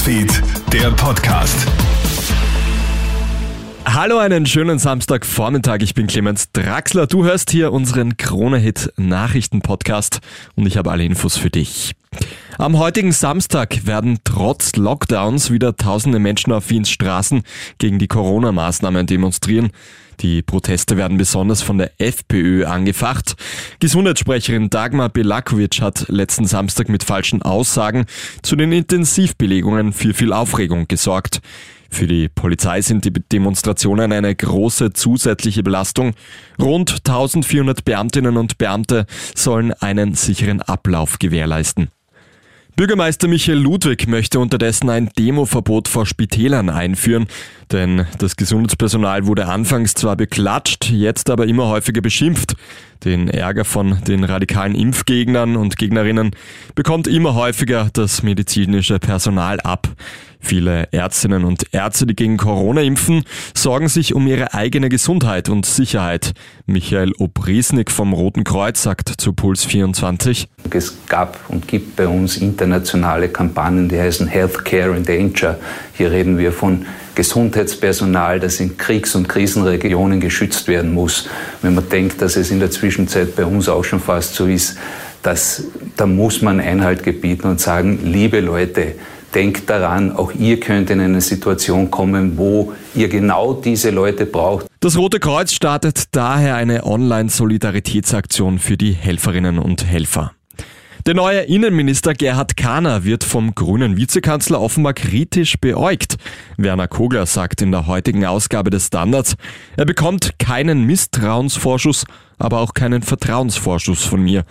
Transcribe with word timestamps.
Newsfeed, 0.00 0.42
der 0.72 0.90
Podcast. 0.92 1.66
Hallo, 3.84 4.16
einen 4.16 4.46
schönen 4.46 4.78
Samstagvormittag. 4.78 5.80
Ich 5.82 5.92
bin 5.92 6.06
Clemens 6.06 6.50
Draxler. 6.52 7.06
Du 7.06 7.24
hörst 7.24 7.50
hier 7.50 7.70
unseren 7.70 8.16
Krone-Hit 8.16 8.94
Nachrichten-Podcast 8.96 10.20
und 10.54 10.64
ich 10.64 10.78
habe 10.78 10.90
alle 10.90 11.04
Infos 11.04 11.36
für 11.36 11.50
dich. 11.50 11.92
Am 12.60 12.78
heutigen 12.78 13.12
Samstag 13.12 13.86
werden 13.86 14.18
trotz 14.22 14.76
Lockdowns 14.76 15.50
wieder 15.50 15.76
tausende 15.78 16.18
Menschen 16.18 16.52
auf 16.52 16.68
Wiens 16.68 16.90
Straßen 16.90 17.42
gegen 17.78 17.98
die 17.98 18.06
Corona-Maßnahmen 18.06 19.06
demonstrieren. 19.06 19.70
Die 20.20 20.42
Proteste 20.42 20.98
werden 20.98 21.16
besonders 21.16 21.62
von 21.62 21.78
der 21.78 21.92
FPÖ 21.98 22.66
angefacht. 22.66 23.36
Gesundheitssprecherin 23.78 24.68
Dagmar 24.68 25.08
Belakovic 25.08 25.80
hat 25.80 26.06
letzten 26.08 26.44
Samstag 26.44 26.90
mit 26.90 27.02
falschen 27.02 27.40
Aussagen 27.40 28.04
zu 28.42 28.56
den 28.56 28.72
Intensivbelegungen 28.72 29.94
für 29.94 30.12
viel 30.12 30.34
Aufregung 30.34 30.86
gesorgt. 30.86 31.40
Für 31.88 32.06
die 32.06 32.28
Polizei 32.28 32.82
sind 32.82 33.06
die 33.06 33.12
Demonstrationen 33.12 34.12
eine 34.12 34.34
große 34.34 34.92
zusätzliche 34.92 35.62
Belastung. 35.62 36.12
Rund 36.60 36.90
1400 37.08 37.86
Beamtinnen 37.86 38.36
und 38.36 38.58
Beamte 38.58 39.06
sollen 39.34 39.72
einen 39.72 40.14
sicheren 40.14 40.60
Ablauf 40.60 41.18
gewährleisten. 41.18 41.88
Bürgermeister 42.80 43.28
Michael 43.28 43.58
Ludwig 43.58 44.08
möchte 44.08 44.40
unterdessen 44.40 44.88
ein 44.88 45.10
Demoverbot 45.18 45.86
vor 45.86 46.06
Spitälern 46.06 46.70
einführen, 46.70 47.26
denn 47.70 48.06
das 48.16 48.36
Gesundheitspersonal 48.36 49.26
wurde 49.26 49.48
anfangs 49.48 49.92
zwar 49.92 50.16
beklatscht, 50.16 50.86
jetzt 50.90 51.28
aber 51.28 51.46
immer 51.46 51.66
häufiger 51.66 52.00
beschimpft. 52.00 52.56
Den 53.04 53.28
Ärger 53.28 53.66
von 53.66 54.02
den 54.08 54.24
radikalen 54.24 54.74
Impfgegnern 54.74 55.56
und 55.56 55.76
Gegnerinnen 55.76 56.30
bekommt 56.74 57.06
immer 57.06 57.34
häufiger 57.34 57.90
das 57.92 58.22
medizinische 58.22 58.98
Personal 58.98 59.60
ab. 59.60 59.90
Viele 60.40 60.88
Ärztinnen 60.92 61.44
und 61.44 61.64
Ärzte, 61.72 62.06
die 62.06 62.16
gegen 62.16 62.36
Corona 62.36 62.80
impfen, 62.80 63.24
sorgen 63.54 63.88
sich 63.88 64.14
um 64.14 64.26
ihre 64.26 64.54
eigene 64.54 64.88
Gesundheit 64.88 65.48
und 65.48 65.66
Sicherheit. 65.66 66.32
Michael 66.66 67.12
Obrisnik 67.18 67.90
vom 67.90 68.12
Roten 68.12 68.44
Kreuz 68.44 68.82
sagt 68.82 69.20
zu 69.20 69.32
Puls 69.32 69.64
24. 69.64 70.48
Es 70.70 70.94
gab 71.08 71.38
und 71.48 71.68
gibt 71.68 71.96
bei 71.96 72.08
uns 72.08 72.38
internationale 72.38 73.28
Kampagnen, 73.28 73.88
die 73.88 74.00
heißen 74.00 74.26
Healthcare 74.26 74.96
in 74.96 75.04
Danger. 75.04 75.58
Hier 75.92 76.10
reden 76.10 76.38
wir 76.38 76.52
von 76.52 76.86
Gesundheitspersonal, 77.14 78.40
das 78.40 78.60
in 78.60 78.78
Kriegs- 78.78 79.14
und 79.14 79.28
Krisenregionen 79.28 80.20
geschützt 80.20 80.68
werden 80.68 80.94
muss. 80.94 81.28
Wenn 81.60 81.74
man 81.74 81.88
denkt, 81.88 82.22
dass 82.22 82.36
es 82.36 82.50
in 82.50 82.60
der 82.60 82.70
Zwischenzeit 82.70 83.36
bei 83.36 83.44
uns 83.44 83.68
auch 83.68 83.84
schon 83.84 84.00
fast 84.00 84.34
so 84.34 84.46
ist, 84.46 84.78
dass, 85.22 85.64
da 85.96 86.06
muss 86.06 86.40
man 86.40 86.60
Einhalt 86.60 87.02
gebieten 87.02 87.46
und 87.46 87.60
sagen, 87.60 88.00
liebe 88.04 88.40
Leute, 88.40 88.94
denkt 89.34 89.70
daran, 89.70 90.12
auch 90.12 90.32
ihr 90.32 90.60
könnt 90.60 90.90
in 90.90 91.00
eine 91.00 91.20
Situation 91.20 91.90
kommen, 91.90 92.36
wo 92.38 92.72
ihr 92.94 93.08
genau 93.08 93.54
diese 93.54 93.90
Leute 93.90 94.26
braucht. 94.26 94.66
Das 94.80 94.96
Rote 94.96 95.20
Kreuz 95.20 95.52
startet 95.52 96.14
daher 96.16 96.56
eine 96.56 96.84
Online-Solidaritätsaktion 96.84 98.58
für 98.58 98.76
die 98.76 98.92
Helferinnen 98.92 99.58
und 99.58 99.84
Helfer. 99.84 100.32
Der 101.06 101.14
neue 101.14 101.40
Innenminister 101.40 102.12
Gerhard 102.12 102.58
Kahner 102.58 103.04
wird 103.04 103.24
vom 103.24 103.54
grünen 103.54 103.96
Vizekanzler 103.96 104.60
offenbar 104.60 104.92
kritisch 104.92 105.56
beäugt. 105.58 106.16
Werner 106.58 106.88
Kogler 106.88 107.24
sagt 107.24 107.62
in 107.62 107.72
der 107.72 107.86
heutigen 107.86 108.26
Ausgabe 108.26 108.68
des 108.68 108.88
Standards, 108.88 109.36
er 109.78 109.86
bekommt 109.86 110.38
keinen 110.38 110.84
Misstrauensvorschuss, 110.84 112.04
aber 112.38 112.60
auch 112.60 112.74
keinen 112.74 113.00
Vertrauensvorschuss 113.00 114.04
von 114.04 114.22
mir. 114.22 114.44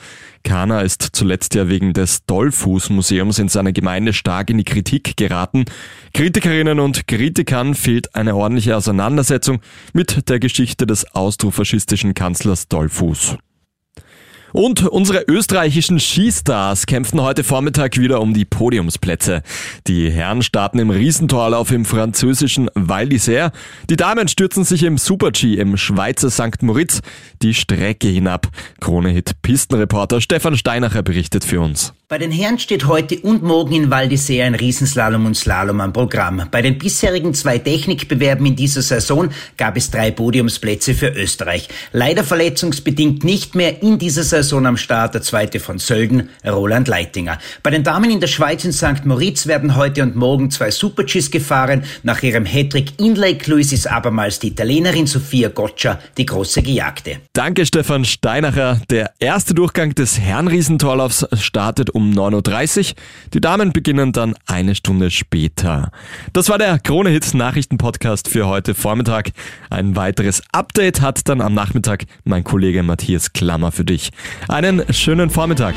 Kahner 0.44 0.84
ist 0.84 1.10
zuletzt 1.14 1.54
ja 1.54 1.70
wegen 1.70 1.94
des 1.94 2.26
Dollfuß-Museums 2.26 3.38
in 3.38 3.50
seiner 3.50 3.72
Gemeinde 3.72 4.12
stark 4.12 4.50
in 4.50 4.58
die 4.58 4.64
Kritik 4.64 5.18
geraten. 5.18 5.66
Kritikerinnen 6.16 6.80
und 6.80 7.08
Kritikern 7.08 7.76
fehlt 7.76 8.16
eine 8.16 8.36
ordentliche 8.36 8.76
Auseinandersetzung 8.76 9.60
mit 9.94 10.30
der 10.30 10.40
Geschichte 10.40 10.88
des 10.88 11.14
austrofaschistischen 11.14 12.16
Kanzlers 12.16 12.68
Dollfuß. 12.68 13.38
Und 14.52 14.88
unsere 14.88 15.24
österreichischen 15.28 16.00
Skistars 16.00 16.86
kämpfen 16.86 17.22
heute 17.22 17.44
Vormittag 17.44 17.98
wieder 17.98 18.22
um 18.22 18.34
die 18.34 18.46
Podiumsplätze. 18.46 19.44
Die 19.88 20.10
Herren 20.10 20.42
starten 20.42 20.80
im 20.80 20.90
Riesentorlauf 20.90 21.72
im 21.72 21.86
französischen 21.86 22.70
Val 22.74 23.06
d'Isère. 23.06 23.52
Die 23.90 23.96
Damen 23.96 24.28
stürzen 24.28 24.64
sich 24.64 24.84
im 24.84 24.98
Super-G 24.98 25.56
im 25.56 25.78
Schweizer 25.78 26.30
St. 26.30 26.62
Moritz 26.62 27.02
die 27.42 27.54
Strecke 27.54 28.08
hinab. 28.08 28.48
Krone-Hit 28.80 29.42
Pistenreporter 29.42 30.22
Stefan 30.22 30.58
Steinacher 30.58 31.04
berichtet 31.04 31.44
für 31.44 31.62
uns. 31.62 31.94
Bei 32.10 32.18
den 32.18 32.32
Herren 32.32 32.58
steht 32.58 32.88
heute 32.88 33.20
und 33.20 33.44
morgen 33.44 33.76
in 33.76 33.92
Val 33.92 34.08
d'Isère 34.08 34.46
ein 34.46 34.56
Riesenslalom 34.56 35.28
und 35.28 35.38
Slalom 35.38 35.80
am 35.80 35.94
Programm. 35.94 36.48
Bei 36.50 36.64
den 36.64 36.80
bisherigen 36.80 37.36
zwei 37.36 37.60
Technikbewerben 37.60 38.48
in 38.48 38.56
dieser 38.56 38.82
Saison 38.82 39.30
gab 39.58 39.78
es 39.78 39.92
drei 39.92 40.10
Podiumsplätze 40.10 40.96
für 40.96 41.10
Österreich. 41.10 41.68
Leider 41.92 42.24
verletzungsbedingt 42.24 43.24
nicht 43.24 43.54
mehr 43.54 43.84
in 43.84 44.00
dieser 44.00 44.24
Saison 44.24 44.66
am 44.66 44.76
Start 44.76 45.14
der 45.14 45.22
zweite 45.22 45.60
von 45.60 45.78
Sölden, 45.78 46.30
Roland 46.44 46.88
Leitinger. 46.88 47.38
Bei 47.62 47.70
den 47.70 47.84
Damen 47.84 48.10
in 48.10 48.20
der 48.20 48.26
Schweiz 48.26 48.66
in 48.66 48.74
St. 48.74 49.06
Moritz 49.06 49.46
werden 49.46 49.76
heute 49.76 50.02
und 50.02 50.16
morgen 50.16 50.50
zwei 50.50 50.72
Super-Gs 50.72 51.30
gefahren. 51.30 51.84
Nach 52.02 52.24
ihrem 52.24 52.46
Hattrick 52.48 53.00
in 53.00 53.14
Lake 53.14 53.48
Louise 53.52 53.76
ist 53.76 53.86
abermals 53.86 54.40
die 54.40 54.48
Italienerin 54.48 55.06
Sofia 55.06 55.50
Goccia 55.50 56.00
die 56.18 56.26
große 56.26 56.64
Gejagte. 56.64 57.18
Danke 57.34 57.68
Stefan 57.68 58.04
Steinacher. 58.04 58.82
Der 58.90 59.12
erste 59.20 59.54
Durchgang 59.54 59.94
des 59.94 60.20
Herrenriesentorlaufs 60.20 61.28
startet 61.40 61.92
9.30 62.02 62.92
Uhr. 62.92 62.96
Die 63.34 63.42
Damen 63.42 63.74
beginnen 63.74 64.12
dann 64.12 64.36
eine 64.48 64.76
Stunde 64.76 65.12
später. 65.12 65.92
Das 66.34 66.50
war 66.50 66.58
der 66.58 66.80
Krone-Hit 66.80 67.34
Nachrichten-Podcast 67.34 68.30
für 68.30 68.48
heute 68.48 68.76
Vormittag. 68.76 69.32
Ein 69.70 69.96
weiteres 69.96 70.42
Update 70.52 71.02
hat 71.02 71.28
dann 71.30 71.42
am 71.42 71.54
Nachmittag 71.54 72.06
mein 72.24 72.44
Kollege 72.44 72.84
Matthias 72.84 73.34
Klammer 73.34 73.72
für 73.72 73.86
dich. 73.86 74.12
Einen 74.48 74.84
schönen 74.94 75.30
Vormittag. 75.30 75.76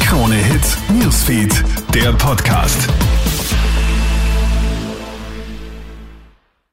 Krone-Hit 0.00 0.78
Newsfeed, 1.00 1.64
der 1.94 2.12
Podcast. 2.14 2.88